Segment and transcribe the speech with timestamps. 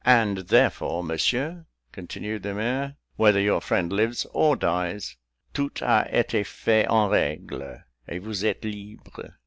[0.03, 5.15] "And therefore, Monsieur," continued the mayor, "whether your friend lives or dies,
[5.53, 9.35] tout a été fait en règle, et vous êtes libre."